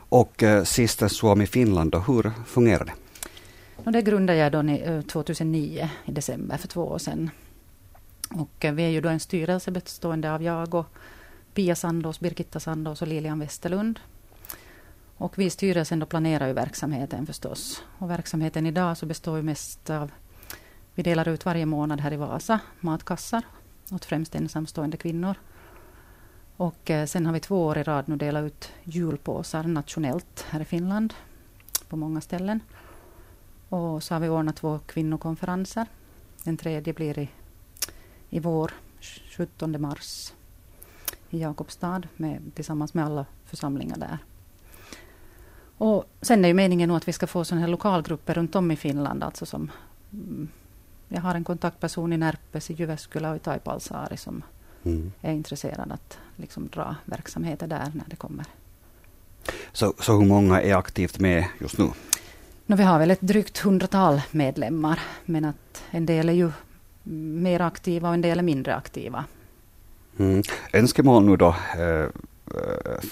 och 0.10 0.44
eh, 0.44 0.64
Sista 0.64 1.10
Suomi 1.10 1.46
Finland, 1.46 1.92
då, 1.92 2.00
hur 2.00 2.32
fungerar 2.46 2.86
det? 2.86 2.94
Och 3.76 3.92
det 3.92 4.02
grundade 4.02 4.40
jag 4.40 4.52
då 4.52 4.64
2009 5.02 5.80
eh, 5.82 5.90
i 6.06 6.12
december 6.12 6.58
för 6.58 6.68
två 6.68 6.84
år 6.84 6.98
sedan. 6.98 7.30
Och 8.30 8.66
eh, 8.66 8.74
vi 8.74 8.84
är 8.84 8.90
ju 8.90 9.02
då 9.02 9.10
en 9.10 9.20
styrelse 9.20 9.72
bestående 9.72 10.34
av 10.34 10.44
jag 10.44 10.76
och 10.76 10.86
Pia 11.54 11.76
Sandås, 11.76 12.20
Birgitta 12.20 12.60
Sandås 12.60 13.02
och 13.02 13.08
Lilian 13.08 13.40
Westerlund. 13.40 14.00
Och 15.18 15.38
vi 15.38 15.46
i 15.46 15.50
styrelsen 15.50 16.00
då 16.00 16.06
planerar 16.06 16.48
ju 16.48 16.54
verksamheten 16.54 17.26
förstås. 17.26 17.84
Och 17.98 18.10
verksamheten 18.10 18.66
idag 18.66 18.98
så 18.98 19.06
består 19.06 19.38
ju 19.38 19.44
mest 19.44 19.90
av 19.90 20.12
vi 20.96 21.04
delar 21.04 21.30
ut 21.30 21.46
varje 21.46 21.66
månad 21.66 22.02
här 22.02 22.14
i 22.14 22.18
Vasa 22.18 22.60
matkassar 22.80 23.44
åt 23.92 24.06
främst 24.06 24.36
ensamstående 24.36 24.98
kvinnor. 24.98 25.36
Och 26.60 26.90
eh, 26.90 27.06
sen 27.06 27.26
har 27.26 27.34
vi 27.34 27.40
två 27.40 27.66
år 27.66 27.78
i 27.78 27.84
rad 27.84 28.10
nu 28.10 28.16
delat 28.16 28.44
ut 28.44 28.72
julpåsar 28.84 29.64
nationellt 29.64 30.46
här 30.50 30.60
i 30.60 30.66
Finland 30.66 31.14
på 31.88 31.98
många 31.98 32.22
ställen. 32.22 32.60
Och 33.70 34.04
så 34.04 34.16
har 34.16 34.20
vi 34.20 34.30
ordnat 34.30 34.56
två 34.56 34.80
kvinnokonferenser. 34.86 35.88
Den 36.44 36.58
tredje 36.58 36.94
blir 36.94 37.20
i, 37.20 37.30
i 38.30 38.40
vår, 38.40 38.72
17 39.38 39.82
mars 39.82 40.34
i 41.30 41.42
Jakobstad 41.42 42.02
med, 42.18 42.52
tillsammans 42.56 42.94
med 42.94 43.06
alla 43.06 43.26
församlingar 43.46 43.98
där. 43.98 44.18
Och 45.78 46.06
sen 46.22 46.46
är 46.46 46.48
ju 46.48 46.54
meningen 46.54 46.92
att 46.92 47.08
vi 47.08 47.14
ska 47.14 47.28
få 47.28 47.44
sådana 47.46 47.62
här 47.62 47.72
lokalgrupper 47.72 48.34
runt 48.34 48.56
om 48.56 48.72
i 48.72 48.76
Finland. 48.76 49.24
Alltså 49.24 49.46
som, 49.46 49.72
mm, 50.12 50.50
jag 51.08 51.22
har 51.22 51.36
en 51.36 51.44
kontaktperson 51.44 52.14
i 52.14 52.18
Närpes, 52.18 52.70
i 52.70 52.74
Jyväskylä 52.74 53.30
och 53.30 53.36
i 53.36 53.40
Taipalsaari 53.40 54.18
som 54.18 54.44
mm. 54.84 55.12
är 55.22 55.34
intresserad 55.34 55.92
att 55.92 56.18
liksom 56.36 56.68
dra 56.68 56.96
verksamheter 57.06 57.68
där 57.68 57.92
när 57.94 58.06
det 58.08 58.16
kommer. 58.16 58.46
Så, 59.72 59.94
så 60.00 60.20
hur 60.20 60.26
många 60.26 60.62
är 60.62 60.76
aktivt 60.76 61.20
med 61.20 61.46
just 61.60 61.78
nu? 61.78 61.90
No, 62.66 62.76
vi 62.76 62.84
har 62.84 63.00
väl 63.00 63.12
ett 63.12 63.22
drygt 63.22 63.58
hundratal 63.58 64.22
medlemmar, 64.32 65.00
men 65.26 65.46
att 65.46 65.84
en 65.92 66.06
del 66.06 66.30
är 66.30 66.34
ju 66.34 66.52
mer 67.44 67.60
aktiva 67.62 68.08
och 68.08 68.14
en 68.14 68.22
del 68.22 68.40
är 68.40 68.44
mindre 68.44 68.76
aktiva. 68.76 69.26
Mm. 70.20 70.44
Önskemål 70.74 71.26
nu 71.26 71.38
då 71.38 71.56
eh, 71.78 72.08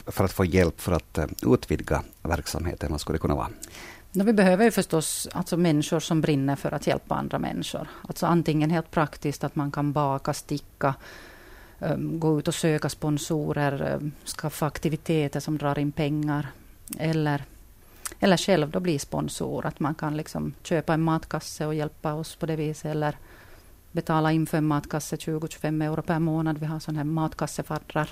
för 0.07 0.23
att 0.23 0.31
få 0.31 0.45
hjälp 0.45 0.81
för 0.81 0.91
att 0.91 1.17
eh, 1.17 1.25
utvidga 1.41 2.03
verksamheten, 2.23 2.91
vad 2.91 3.01
skulle 3.01 3.15
det 3.15 3.21
kunna 3.21 3.35
vara? 3.35 3.49
No, 4.11 4.23
vi 4.23 4.33
behöver 4.33 4.65
ju 4.65 4.71
förstås 4.71 5.27
alltså 5.31 5.57
människor 5.57 5.99
som 5.99 6.21
brinner 6.21 6.55
för 6.55 6.71
att 6.71 6.87
hjälpa 6.87 7.15
andra 7.15 7.39
människor. 7.39 7.87
Alltså 8.07 8.25
antingen 8.25 8.71
helt 8.71 8.91
praktiskt 8.91 9.43
att 9.43 9.55
man 9.55 9.71
kan 9.71 9.93
baka, 9.93 10.33
sticka, 10.33 10.95
Ehm, 11.79 12.19
gå 12.19 12.39
ut 12.39 12.47
och 12.47 12.55
söka 12.55 12.89
sponsorer, 12.89 13.81
ehm, 13.81 14.11
skaffa 14.25 14.65
aktiviteter 14.65 15.39
som 15.39 15.57
drar 15.57 15.79
in 15.79 15.91
pengar. 15.91 16.47
Eller, 16.97 17.43
eller 18.19 18.37
själv 18.37 18.69
då 18.69 18.79
bli 18.79 18.99
sponsor, 18.99 19.65
att 19.65 19.79
man 19.79 19.95
kan 19.95 20.17
liksom 20.17 20.53
köpa 20.63 20.93
en 20.93 21.01
matkasse 21.01 21.65
och 21.65 21.75
hjälpa 21.75 22.13
oss 22.13 22.35
på 22.35 22.45
det 22.45 22.55
viset. 22.55 22.85
Eller 22.85 23.17
betala 23.91 24.31
in 24.31 24.47
för 24.47 24.57
en 24.57 24.67
matkasse 24.67 25.15
20-25 25.15 25.83
euro 25.83 26.01
per 26.01 26.19
månad. 26.19 26.57
Vi 26.57 26.65
har 26.65 26.79
sådana 26.79 26.99
här 26.99 27.05
matkassefaddrar. 27.05 28.09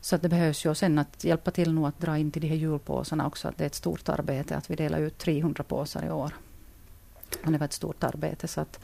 Så 0.00 0.16
det 0.16 0.28
behövs 0.28 0.66
ju 0.66 0.74
sen 0.74 0.98
att 0.98 1.24
hjälpa 1.24 1.50
till 1.50 1.72
nu 1.72 1.86
att 1.86 2.00
dra 2.00 2.18
in 2.18 2.30
till 2.30 2.42
de 2.42 2.48
här 2.48 2.56
julpåsarna 2.56 3.26
också. 3.26 3.48
Att 3.48 3.58
det 3.58 3.64
är 3.64 3.66
ett 3.66 3.74
stort 3.74 4.08
arbete 4.08 4.56
att 4.56 4.70
vi 4.70 4.76
delar 4.76 4.98
ut 4.98 5.18
300 5.18 5.64
påsar 5.64 6.04
i 6.04 6.10
år. 6.10 6.34
Och 7.44 7.52
det 7.52 7.58
var 7.58 7.64
ett 7.64 7.72
stort 7.72 8.04
arbete. 8.04 8.48
Så 8.48 8.60
att, 8.60 8.80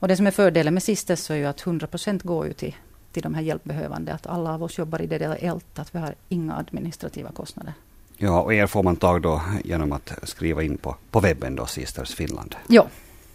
och 0.00 0.08
det 0.08 0.16
som 0.16 0.26
är 0.26 0.30
fördelen 0.30 0.74
med 0.74 0.82
Sisters 0.82 1.30
är 1.30 1.34
ju 1.34 1.44
att 1.44 1.66
100 1.66 1.86
procent 1.86 2.22
går 2.22 2.46
ju 2.46 2.52
till, 2.52 2.76
till 3.12 3.22
de 3.22 3.34
här 3.34 3.42
hjälpbehövande. 3.42 4.14
Att 4.14 4.26
alla 4.26 4.54
av 4.54 4.62
oss 4.62 4.78
jobbar 4.78 5.02
i 5.02 5.06
det 5.06 5.18
där 5.18 5.38
ELT, 5.40 5.78
att 5.78 5.94
vi 5.94 5.98
har 5.98 6.14
inga 6.28 6.56
administrativa 6.56 7.30
kostnader. 7.30 7.74
Ja, 8.16 8.40
och 8.40 8.54
er 8.54 8.66
får 8.66 8.82
man 8.82 8.96
tag 8.96 9.22
då 9.22 9.42
genom 9.64 9.92
att 9.92 10.12
skriva 10.22 10.62
in 10.62 10.76
på, 10.76 10.96
på 11.10 11.20
webben 11.20 11.56
då, 11.56 11.66
Sisters 11.66 12.14
Finland. 12.14 12.56
Ja. 12.68 12.86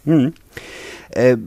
Mm. 0.04 0.34
Eh, 1.10 1.38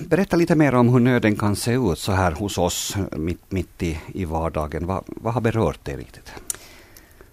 berätta 0.00 0.36
lite 0.36 0.54
mer 0.54 0.74
om 0.74 0.88
hur 0.88 1.00
nöden 1.00 1.36
kan 1.36 1.56
se 1.56 1.72
ut 1.72 1.98
så 1.98 2.12
här 2.12 2.32
hos 2.32 2.58
oss 2.58 2.96
mitt, 3.16 3.52
mitt 3.52 3.82
i, 3.82 4.00
i 4.14 4.24
vardagen. 4.24 4.86
Va, 4.86 5.02
vad 5.06 5.34
har 5.34 5.40
berört 5.40 5.84
dig 5.84 5.96
riktigt? 5.96 6.32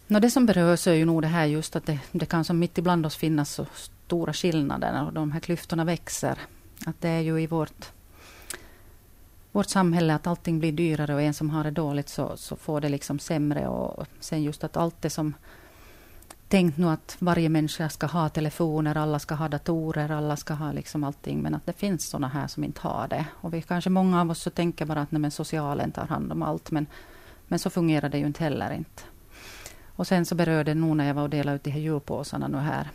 No, 0.07 0.19
det 0.19 0.29
som 0.29 0.45
berörs 0.45 0.87
är 0.87 0.93
ju 0.93 1.05
nog 1.05 1.21
det 1.21 1.27
här 1.27 1.45
just 1.45 1.75
att 1.75 1.85
det, 1.85 1.99
det 2.11 2.25
kan 2.25 2.43
som 2.43 2.59
mitt 2.59 2.77
ibland 2.77 3.05
oss 3.05 3.15
finnas 3.15 3.49
så 3.49 3.65
stora 3.73 4.33
skillnader 4.33 5.05
och 5.05 5.13
de 5.13 5.31
här 5.31 5.39
klyftorna 5.39 5.85
växer. 5.85 6.37
Att 6.85 7.01
det 7.01 7.09
är 7.09 7.21
ju 7.21 7.41
i 7.41 7.47
vårt, 7.47 7.91
vårt 9.51 9.69
samhälle 9.69 10.15
att 10.15 10.27
allting 10.27 10.59
blir 10.59 10.71
dyrare 10.71 11.13
och 11.13 11.21
en 11.21 11.33
som 11.33 11.49
har 11.49 11.63
det 11.63 11.71
dåligt 11.71 12.09
så, 12.09 12.37
så 12.37 12.55
får 12.55 12.81
det 12.81 12.89
liksom 12.89 13.19
sämre 13.19 13.67
och 13.67 14.07
sen 14.19 14.43
just 14.43 14.63
att 14.63 14.77
allt 14.77 15.01
det 15.01 15.09
som 15.09 15.33
tänkt 16.47 16.77
nu 16.77 16.89
att 16.89 17.17
varje 17.19 17.49
människa 17.49 17.89
ska 17.89 18.07
ha 18.07 18.29
telefoner, 18.29 18.97
alla 18.97 19.19
ska 19.19 19.35
ha 19.35 19.47
datorer, 19.47 20.11
alla 20.11 20.37
ska 20.37 20.53
ha 20.53 20.71
liksom 20.71 21.03
allting. 21.03 21.41
Men 21.41 21.55
att 21.55 21.65
det 21.65 21.73
finns 21.73 22.05
sådana 22.05 22.27
här 22.27 22.47
som 22.47 22.63
inte 22.63 22.81
har 22.81 23.07
det. 23.07 23.25
Och 23.31 23.53
vi 23.53 23.61
kanske 23.61 23.89
många 23.89 24.21
av 24.21 24.31
oss 24.31 24.41
så 24.41 24.49
tänker 24.49 24.85
bara 24.85 25.01
att 25.01 25.11
nej, 25.11 25.21
men 25.21 25.31
socialen 25.31 25.91
tar 25.91 26.07
hand 26.07 26.31
om 26.31 26.41
allt. 26.41 26.71
Men, 26.71 26.87
men 27.47 27.59
så 27.59 27.69
fungerar 27.69 28.09
det 28.09 28.17
ju 28.17 28.25
inte 28.25 28.43
heller 28.43 28.73
inte. 28.73 29.03
Och 29.95 30.07
sen 30.07 30.25
så 30.25 30.35
berörde 30.35 30.71
det 30.71 30.79
nog 30.79 30.97
när 30.97 31.07
jag 31.07 31.13
var 31.13 31.23
och 31.23 31.29
delade 31.29 31.55
ut 31.55 31.63
de 31.63 31.71
här 31.71 31.79
julpåsarna 31.79 32.47
nu 32.47 32.57
här, 32.57 32.89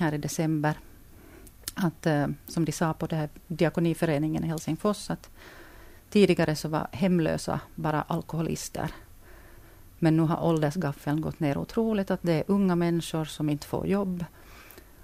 här 0.00 0.14
i 0.14 0.18
december. 0.18 0.78
Att, 1.82 2.06
eh, 2.06 2.26
som 2.46 2.64
de 2.64 2.72
sa 2.72 2.92
på 2.92 3.06
det 3.06 3.16
här 3.16 3.28
diakoniföreningen 3.46 4.44
i 4.44 4.48
Helsingfors, 4.48 5.10
att 5.10 5.30
tidigare 6.10 6.56
så 6.56 6.68
var 6.68 6.88
hemlösa 6.92 7.60
bara 7.74 8.02
alkoholister. 8.02 8.90
Men 9.98 10.16
nu 10.16 10.22
har 10.22 10.44
åldersgaffeln 10.44 11.20
gått 11.20 11.40
ner 11.40 11.58
otroligt. 11.58 12.10
Att 12.10 12.22
det 12.22 12.32
är 12.32 12.44
unga 12.46 12.76
människor 12.76 13.24
som 13.24 13.50
inte 13.50 13.66
får 13.66 13.86
jobb. 13.86 14.24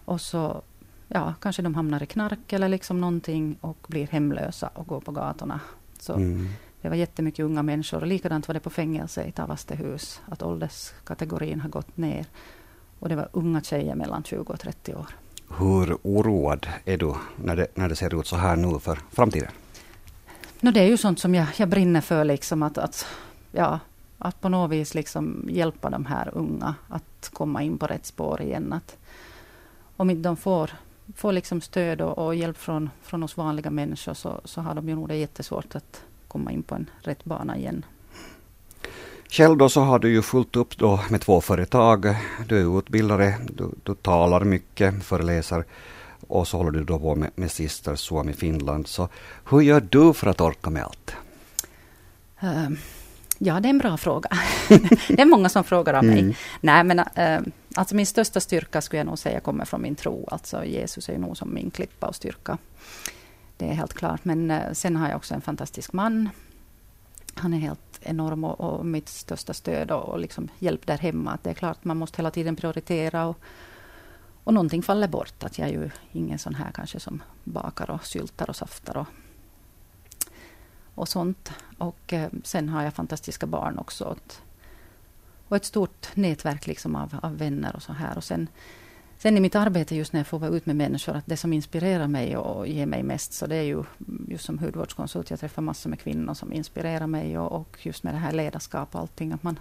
Och 0.05 0.21
så 0.21 0.63
ja, 1.09 1.35
kanske 1.41 1.63
de 1.63 1.75
hamnar 1.75 2.03
i 2.03 2.07
knark 2.07 2.53
eller 2.53 2.69
liksom 2.69 3.01
någonting 3.01 3.57
och 3.61 3.87
blir 3.89 4.07
hemlösa 4.07 4.69
och 4.69 4.87
går 4.87 5.01
på 5.01 5.13
gatorna. 5.13 5.61
Så 5.99 6.13
mm. 6.13 6.49
Det 6.81 6.89
var 6.89 6.97
jättemycket 6.97 7.45
unga 7.45 7.63
människor. 7.63 8.01
Och 8.01 8.07
likadant 8.07 8.49
var 8.49 8.55
det 8.55 8.61
på 8.61 8.71
fängelse 8.71 9.25
i 9.25 9.33
Tavastehus. 9.33 10.23
Att 10.29 10.43
ålderskategorin 10.43 11.61
har 11.61 11.69
gått 11.69 11.97
ner. 11.97 12.27
Och 12.99 13.09
det 13.09 13.17
var 13.17 13.29
unga 13.33 13.61
tjejer 13.61 13.95
mellan 13.95 14.23
20 14.23 14.53
och 14.53 14.61
30 14.61 14.95
år. 14.95 15.07
Hur 15.59 15.99
oroad 16.03 16.67
är 16.85 16.97
du 16.97 17.15
när 17.37 17.57
det, 17.57 17.67
när 17.75 17.89
det 17.89 17.97
ser 17.97 18.21
ut 18.21 18.27
så 18.27 18.37
här 18.37 18.57
nu 18.57 18.79
för 18.79 18.99
framtiden? 19.11 19.51
No, 20.61 20.71
det 20.71 20.81
är 20.81 20.87
ju 20.87 20.97
sånt 20.97 21.19
som 21.19 21.35
jag, 21.35 21.47
jag 21.57 21.69
brinner 21.69 22.01
för. 22.01 22.25
Liksom 22.25 22.63
att, 22.63 22.79
att, 22.79 23.07
ja, 23.53 23.79
att 24.19 24.41
på 24.41 24.49
något 24.49 24.71
vis 24.71 24.95
liksom 24.95 25.49
hjälpa 25.51 25.91
de 25.91 26.07
här 26.07 26.31
unga 26.35 26.75
att 26.89 27.31
komma 27.33 27.63
in 27.63 27.79
på 27.79 27.87
rätt 27.87 28.07
spår 28.07 28.43
igen. 28.43 28.73
Att 28.73 28.97
om 29.97 30.11
inte 30.11 30.29
de 30.29 30.37
får, 30.37 30.71
får 31.17 31.33
liksom 31.33 31.61
stöd 31.61 32.01
och, 32.01 32.19
och, 32.27 32.35
hjälp 32.35 32.59
från, 32.59 32.91
från 33.03 33.23
oss 33.23 33.37
vanliga 33.37 33.71
människor 33.71 34.15
så, 34.15 34.41
så 34.45 34.61
har 34.61 34.75
de 34.75 34.89
ju 34.89 34.95
nog 34.95 35.09
det 35.09 35.17
jättesvårt 35.17 35.75
att 35.75 36.03
komma 36.29 36.53
in 36.53 36.63
på 36.63 36.75
en 36.75 36.91
rätt 37.01 37.25
bana 37.25 37.57
igen. 37.57 37.85
Själv 39.35 39.57
då 39.57 39.69
så 39.69 39.81
har 39.81 39.99
du 39.99 40.13
ju 40.13 40.23
fullt 40.23 40.57
upp 40.57 40.79
då 40.79 41.01
med 41.11 41.21
två 41.21 41.41
företag. 41.41 42.17
Du 42.49 42.61
är 42.61 42.79
utbildare, 42.79 43.35
du, 43.53 43.71
du 43.83 43.95
talar 43.95 44.45
mycket, 44.45 45.05
föreläser 45.05 45.65
och 46.27 46.49
så 46.49 46.57
håller 46.57 46.71
du 46.71 46.85
då 46.85 46.99
på 46.99 47.15
med, 47.15 47.31
med 47.35 47.51
Sisters 47.51 48.01
Suomi 48.01 48.33
Finland. 48.33 48.87
Så 48.87 49.09
hur 49.51 49.61
gör 49.61 49.81
du 49.91 50.13
för 50.13 50.27
att 50.27 50.41
orka 50.41 50.71
med 50.71 50.85
allt? 50.85 51.15
Um 52.43 52.77
Ja, 53.39 53.61
det 53.61 53.69
är 53.69 53.71
en 53.71 53.79
bra 53.79 53.97
fråga. 53.97 54.31
det 55.09 55.21
är 55.21 55.27
många 55.27 55.49
som 55.49 55.65
frågar 55.65 55.95
om 55.95 56.07
mig. 56.07 56.21
Mm. 56.21 56.35
Nej, 56.61 56.85
men 56.85 56.99
äh, 56.99 57.41
alltså 57.75 57.95
min 57.95 58.07
största 58.07 58.41
styrka 58.41 58.81
skulle 58.81 59.01
jag 59.01 59.07
nog 59.07 59.19
säga 59.19 59.41
kommer 59.41 59.65
från 59.65 59.83
min 59.83 59.95
tro. 59.95 60.29
Alltså 60.31 60.65
Jesus 60.65 61.09
är 61.09 61.13
ju 61.13 61.19
nog 61.19 61.37
som 61.37 61.55
min 61.55 61.71
klippa 61.71 62.07
och 62.07 62.15
styrka. 62.15 62.59
Det 63.57 63.69
är 63.69 63.75
helt 63.75 63.95
klart. 63.95 64.25
Men 64.25 64.51
äh, 64.51 64.73
sen 64.73 64.97
har 64.97 65.09
jag 65.09 65.17
också 65.17 65.35
en 65.35 65.41
fantastisk 65.41 65.93
man. 65.93 66.29
Han 67.35 67.55
är 67.55 67.59
helt 67.59 67.94
enorm 68.05 68.45
och, 68.45 68.61
och 68.61 68.87
mitt 68.87 69.09
största 69.09 69.53
stöd 69.53 69.91
och, 69.91 70.09
och 70.09 70.19
liksom 70.19 70.49
hjälp 70.59 70.87
där 70.87 70.99
hemma. 70.99 71.39
det 71.43 71.51
är 71.51 71.55
klart, 71.55 71.85
man 71.85 71.97
måste 71.97 72.17
hela 72.17 72.31
tiden 72.31 72.57
prioritera. 72.57 73.27
Och, 73.27 73.39
och 74.45 74.55
någonting 74.55 74.83
faller 74.83 75.09
bort. 75.09 75.45
Att 75.45 75.59
jag 75.59 75.69
är 75.69 75.73
ju 75.73 75.91
ingen 76.13 76.39
sån 76.39 76.55
här 76.55 76.71
kanske 76.75 77.01
som 77.01 77.23
bakar 77.45 77.91
och 77.91 78.07
syltar 78.07 78.51
och 78.51 78.57
saftar 78.57 78.97
och 78.97 79.07
och 80.95 81.09
sånt. 81.09 81.53
Och 81.79 82.13
eh, 82.13 82.31
sen 82.43 82.69
har 82.69 82.83
jag 82.83 82.95
fantastiska 82.95 83.47
barn 83.47 83.79
också. 83.79 84.05
Och, 84.05 84.35
och 85.49 85.57
ett 85.57 85.65
stort 85.65 86.17
nätverk 86.17 86.67
liksom 86.67 86.97
av, 86.97 87.19
av 87.23 87.39
vänner 87.39 87.77
och 87.77 87.83
så 87.83 87.93
här. 87.93 88.17
Och 88.17 88.25
sen, 88.25 88.49
sen 89.19 89.37
i 89.37 89.41
mitt 89.41 89.55
arbete 89.55 89.97
just 89.97 90.13
när 90.13 90.21
jag 90.21 90.27
får 90.27 90.39
vara 90.39 90.51
ut 90.51 90.67
med 90.67 90.77
människor, 90.77 91.17
att 91.17 91.27
det 91.27 91.37
som 91.37 91.53
inspirerar 91.53 92.09
mig 92.09 92.37
och 92.37 92.69
ger 92.69 92.87
mig 92.87 93.03
mest, 93.03 93.33
så 93.33 93.47
det 93.47 93.57
är 93.57 93.63
ju 93.63 93.85
just 94.29 94.45
som 94.45 94.59
hudvårdskonsult, 94.59 95.31
jag 95.31 95.41
träffar 95.41 95.63
massor 95.63 95.91
med 95.91 96.01
kvinnor 96.01 96.35
som 96.35 96.53
inspirerar 96.53 97.07
mig 97.07 97.39
och, 97.39 97.53
och 97.53 97.79
just 97.83 98.03
med 98.03 98.15
det 98.15 98.19
här 98.19 98.33
ledarskap 98.33 98.95
och 98.95 99.01
allting. 99.01 99.33
Att 99.33 99.43
man, 99.43 99.59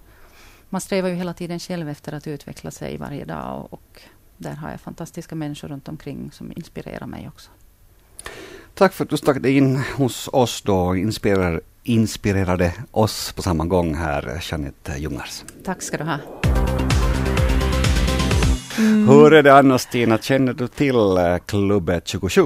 man 0.70 0.82
strävar 0.82 1.10
ju 1.10 1.16
hela 1.16 1.34
tiden 1.34 1.60
själv 1.60 1.90
efter 1.90 2.14
att 2.14 2.28
utveckla 2.28 2.72
sig 2.72 2.98
varje 2.98 3.26
dag 3.26 3.68
och, 3.70 3.74
och 3.74 4.02
där 4.38 4.54
har 4.54 4.72
jag 4.72 4.82
fantastiska 4.82 5.36
människor 5.36 5.68
runt 5.68 5.88
omkring 5.88 6.32
som 6.32 6.52
inspirerar 6.52 7.08
mig 7.08 7.28
också. 7.28 7.52
Tack 8.74 8.94
för 8.94 9.04
att 9.04 9.10
du 9.10 9.18
stack 9.18 9.42
dig 9.42 9.58
in 9.58 9.82
hos 9.96 10.30
oss 10.34 10.62
då 10.62 10.78
och 10.78 10.98
inspirerar, 10.98 11.62
inspirerade 11.84 12.74
oss 12.92 13.34
på 13.34 13.42
samma 13.42 13.66
gång 13.66 13.96
här, 13.96 14.42
Jeanette 14.52 14.98
Ljungars. 14.98 15.44
Tack 15.64 15.82
ska 15.82 15.98
du 15.98 16.04
ha. 16.04 16.18
Mm. 18.80 19.10
Hur 19.10 19.34
är 19.34 19.44
det 19.44 19.54
annars 19.54 19.86
Tina, 19.86 20.18
känner 20.18 20.54
du 20.54 20.68
till 20.68 20.96
eh, 20.96 21.38
Klubbet 21.46 22.08
27? 22.08 22.42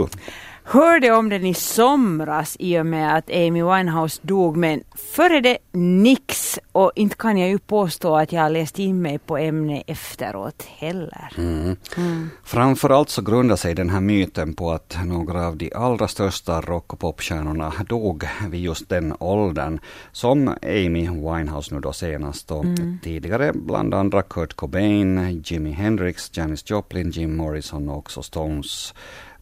Hörde 0.68 1.12
om 1.12 1.30
den 1.30 1.46
i 1.46 1.54
somras 1.54 2.56
i 2.60 2.80
och 2.80 2.86
med 2.86 3.16
att 3.16 3.30
Amy 3.30 3.64
Winehouse 3.64 4.20
dog 4.22 4.58
men 4.58 4.84
före 4.96 5.42
det 5.42 5.58
nix 5.72 6.60
och 6.72 6.92
inte 6.96 7.16
kan 7.16 7.38
jag 7.38 7.50
ju 7.50 7.60
påstå 7.60 8.16
att 8.16 8.32
jag 8.32 8.42
har 8.42 8.50
läst 8.50 8.80
in 8.80 9.02
mig 9.02 9.20
på 9.20 9.38
ämnet 9.38 9.84
efteråt 9.88 10.64
heller. 10.78 11.34
Mm. 11.38 11.76
Mm. 11.98 12.30
Framförallt 12.44 13.10
så 13.10 13.22
grundar 13.22 13.56
sig 13.56 13.76
den 13.76 13.90
här 13.90 14.02
myten 14.02 14.54
på 14.54 14.72
att 14.72 14.98
några 15.06 15.48
av 15.48 15.58
de 15.58 15.72
allra 15.76 16.08
största 16.08 16.62
rock 16.62 16.94
och 16.94 17.00
popstjärnorna 17.00 17.74
dog 17.90 18.24
vid 18.50 18.62
just 18.62 18.90
den 18.90 19.14
åldern 19.20 19.80
som 20.12 20.48
Amy 20.64 21.10
Winehouse 21.10 21.76
nu 21.76 21.82
då 21.82 21.94
senast 21.94 22.52
och 22.52 22.66
mm. 22.66 23.00
tidigare 23.04 23.52
bland 23.54 23.94
andra 23.94 24.22
Kurt 24.22 24.54
Cobain, 24.54 25.42
Jimi 25.46 25.72
Hendrix, 25.72 26.38
Janis 26.38 26.70
Joplin, 26.70 27.12
Jim 27.12 27.38
Morrison 27.38 27.90
och 27.90 27.98
också 27.98 28.22
Stones 28.22 28.94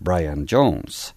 Brian 0.05 0.45
Jones. 0.45 1.13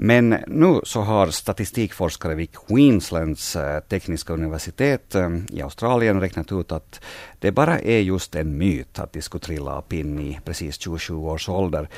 Men 0.00 0.36
nu 0.46 0.80
så 0.84 1.00
har 1.00 1.26
statistikforskare 1.26 2.34
vid 2.34 2.48
Queenslands 2.52 3.56
eh, 3.56 3.80
tekniska 3.80 4.32
universitet 4.32 5.14
eh, 5.14 5.28
i 5.52 5.62
Australien 5.62 6.20
räknat 6.20 6.52
ut 6.52 6.72
att 6.72 7.00
det 7.38 7.52
bara 7.52 7.78
är 7.78 7.98
just 7.98 8.34
en 8.34 8.58
myt 8.58 8.98
att 8.98 9.12
de 9.12 9.22
skulle 9.22 9.40
trilla 9.40 9.74
av 9.74 9.82
pinn 9.82 10.20
i 10.20 10.38
precis 10.44 10.80
27 10.80 11.14
års 11.14 11.48
ålder. 11.48 11.88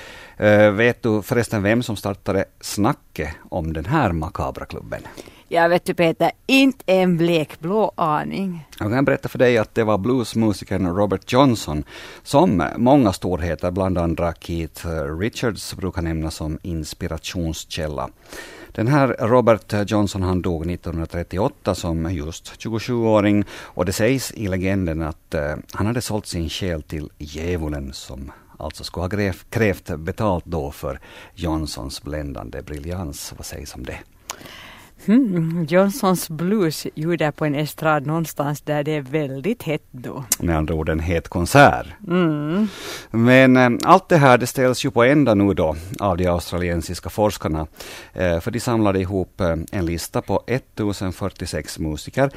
Uh, 0.40 0.70
vet 0.70 1.02
du 1.02 1.22
förresten 1.22 1.62
vem 1.62 1.82
som 1.82 1.96
startade 1.96 2.44
snacket 2.60 3.34
om 3.48 3.72
den 3.72 3.84
här 3.84 4.12
makabra 4.12 4.64
klubben? 4.64 5.02
Jag 5.52 5.68
vet 5.68 5.84
du 5.84 5.94
Peter, 5.94 6.30
inte 6.46 6.84
en 6.86 7.16
blekblå 7.16 7.92
aning. 7.94 8.66
Jag 8.78 8.90
kan 8.90 9.04
berätta 9.04 9.28
för 9.28 9.38
dig 9.38 9.58
att 9.58 9.74
det 9.74 9.84
var 9.84 9.98
bluesmusikern 9.98 10.86
Robert 10.86 11.32
Johnson 11.32 11.84
som 12.22 12.64
många 12.76 13.12
storheter, 13.12 13.70
bland 13.70 13.98
andra 13.98 14.32
Keith 14.40 14.86
Richards, 15.20 15.74
brukar 15.74 16.02
nämna 16.02 16.30
som 16.30 16.58
inspirationskälla. 16.62 17.89
Den 18.72 18.88
här 18.88 19.16
Robert 19.18 19.90
Johnson 19.90 20.22
han 20.22 20.42
dog 20.42 20.70
1938 20.70 21.74
som 21.74 22.14
just 22.14 22.52
27-åring 22.58 23.44
och 23.52 23.84
det 23.84 23.92
sägs 23.92 24.32
i 24.32 24.48
legenden 24.48 25.02
att 25.02 25.34
uh, 25.34 25.40
han 25.72 25.86
hade 25.86 26.00
sålt 26.00 26.26
sin 26.26 26.48
själ 26.48 26.82
till 26.82 27.10
djävulen 27.18 27.92
som 27.92 28.32
alltså 28.58 28.84
skulle 28.84 29.04
ha 29.04 29.32
krävt 29.50 29.98
betalt 29.98 30.44
då 30.46 30.70
för 30.70 31.00
Johnsons 31.34 32.02
bländande 32.02 32.62
briljans. 32.62 33.32
Vad 33.36 33.46
sägs 33.46 33.74
om 33.74 33.84
det? 33.84 33.98
Hmm, 35.06 35.66
Johnsons 35.68 36.30
Blues 36.30 36.86
gjorde 36.94 37.32
på 37.32 37.44
en 37.44 37.54
estrad 37.54 38.06
någonstans 38.06 38.60
där 38.60 38.84
det 38.84 38.96
är 38.96 39.00
väldigt 39.02 39.62
hett 39.62 39.84
då. 39.90 40.24
Med 40.38 40.56
andra 40.56 40.74
ord 40.74 40.88
en 40.88 41.00
het 41.00 41.28
konsert. 41.28 41.86
Mm. 42.08 42.68
Men 43.10 43.56
eh, 43.56 43.70
allt 43.84 44.08
det 44.08 44.16
här 44.16 44.38
det 44.38 44.46
ställs 44.46 44.84
ju 44.84 44.90
på 44.90 45.04
ända 45.04 45.34
nu 45.34 45.54
då 45.54 45.76
av 46.00 46.16
de 46.16 46.26
australiensiska 46.26 47.10
forskarna. 47.10 47.66
Eh, 48.12 48.40
för 48.40 48.50
de 48.50 48.60
samlade 48.60 49.00
ihop 49.00 49.40
eh, 49.40 49.56
en 49.72 49.86
lista 49.86 50.22
på 50.22 50.42
1046 50.46 51.78
musiker 51.78 52.30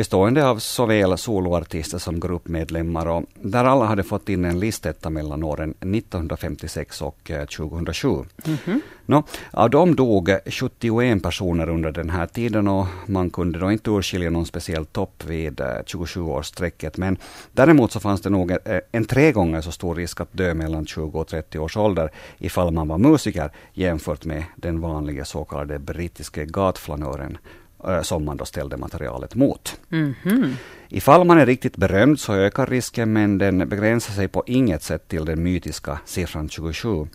bestående 0.00 0.48
av 0.48 0.58
såväl 0.58 1.18
soloartister 1.18 1.98
som 1.98 2.20
gruppmedlemmar 2.20 3.08
och 3.08 3.24
där 3.34 3.64
alla 3.64 3.84
hade 3.84 4.02
fått 4.02 4.28
in 4.28 4.44
en 4.44 4.60
listetta 4.60 5.10
mellan 5.10 5.44
åren 5.44 5.70
1956 5.70 7.02
och 7.02 7.30
2007. 7.56 8.08
Mm 8.08 8.58
-hmm. 8.64 8.80
Nå, 9.06 9.22
av 9.50 9.70
dem 9.70 9.96
dog 9.96 10.30
71 10.46 11.22
personer 11.22 11.68
under 11.68 11.92
den 11.92 12.10
här 12.10 12.26
tiden 12.26 12.68
och 12.68 12.86
man 13.06 13.30
kunde 13.30 13.58
då 13.58 13.72
inte 13.72 13.90
urskilja 13.90 14.30
någon 14.30 14.46
speciell 14.46 14.86
topp 14.86 15.24
vid 15.26 15.60
27-årsstrecket. 15.60 16.92
Men 16.96 17.16
däremot 17.52 17.92
så 17.92 18.00
fanns 18.00 18.20
det 18.20 18.30
nog 18.30 18.56
en 18.92 19.04
tre 19.04 19.32
gånger 19.32 19.60
så 19.60 19.72
stor 19.72 19.94
risk 19.94 20.20
att 20.20 20.32
dö 20.32 20.54
mellan 20.54 20.86
20 20.86 21.20
och 21.20 21.28
30 21.28 21.58
års 21.58 21.76
ålder 21.76 22.10
ifall 22.38 22.70
man 22.70 22.88
var 22.88 22.98
musiker 22.98 23.50
jämfört 23.72 24.24
med 24.24 24.44
den 24.56 24.80
vanliga 24.80 25.24
så 25.24 25.44
kallade 25.44 25.78
brittiska 25.78 26.44
gatflanören 26.44 27.38
Eh, 27.38 27.69
som 28.02 28.24
man 28.24 28.36
då 28.36 28.44
ställde 28.44 28.76
materialet 28.76 29.34
mot. 29.34 29.80
Mm 29.90 30.14
-hmm. 30.22 30.54
Ifall 30.88 31.24
man 31.24 31.38
är 31.38 31.46
riktigt 31.46 31.76
berömd 31.76 32.20
så 32.20 32.34
ökar 32.34 32.66
risken 32.66 33.12
men 33.12 33.38
den 33.38 33.68
begränsar 33.68 34.14
sig 34.14 34.28
på 34.28 34.42
inget 34.46 34.82
sätt 34.82 35.08
till 35.08 35.24
den 35.24 35.42
mytiska 35.42 35.98
siffran 36.04 36.48
27. 36.48 37.06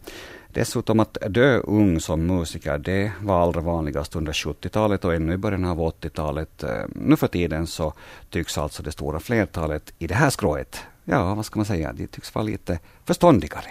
Dessutom 0.56 1.00
att 1.00 1.18
dö 1.30 1.60
ung 1.60 2.00
som 2.00 2.26
musiker, 2.26 2.78
det 2.78 3.12
var 3.22 3.42
allra 3.42 3.62
vanligast 3.62 4.16
under 4.16 4.34
70-talet 4.34 5.06
och 5.06 5.14
ännu 5.14 5.34
i 5.34 5.38
början 5.38 5.66
av 5.66 5.78
80-talet. 5.78 6.64
Eh, 6.64 6.84
nu 6.88 7.16
för 7.16 7.28
tiden 7.28 7.68
så 7.68 7.94
tycks 8.30 8.58
alltså 8.58 8.84
det 8.84 8.92
stora 8.92 9.20
flertalet 9.20 9.94
i 9.98 10.08
det 10.08 10.16
här 10.16 10.30
skrået, 10.30 10.78
ja 11.04 11.36
vad 11.36 11.46
ska 11.46 11.60
man 11.60 11.66
säga, 11.66 11.94
de 11.94 12.08
tycks 12.08 12.36
vara 12.36 12.46
lite 12.46 12.80
förståndigare. 13.06 13.68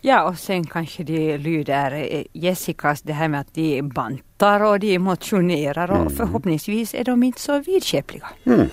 Ja, 0.00 0.22
och 0.22 0.38
sen 0.38 0.64
kanske 0.64 1.02
de 1.02 1.36
lyder 1.38 1.92
eh, 1.92 2.22
Jessicas 2.32 3.02
det 3.02 3.12
här 3.12 3.28
med 3.28 3.40
att 3.40 3.54
de 3.54 3.82
bantar 3.82 4.64
och 4.64 4.80
de 4.80 4.98
motionerar 4.98 5.90
och 5.90 5.96
mm. 5.96 6.10
förhoppningsvis 6.10 6.94
är 6.94 7.04
de 7.04 7.22
inte 7.22 7.40
så 7.40 7.58
vidskepliga. 7.58 8.26
Mm. 8.46 8.68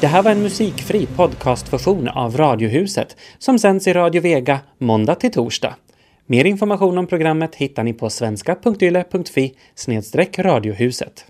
Det 0.00 0.06
här 0.06 0.22
var 0.22 0.30
en 0.30 0.42
musikfri 0.42 1.06
podcastversion 1.06 2.08
av 2.08 2.36
Radiohuset 2.36 3.16
som 3.38 3.58
sänds 3.58 3.86
i 3.86 3.92
Radio 3.92 4.22
Vega 4.22 4.60
måndag 4.78 5.14
till 5.14 5.32
torsdag. 5.32 5.74
Mer 6.26 6.44
information 6.44 6.98
om 6.98 7.06
programmet 7.06 7.54
hittar 7.54 7.84
ni 7.84 7.92
på 7.92 8.10
svenska.yle.fi 8.10 9.54
radiohuset. 10.38 11.24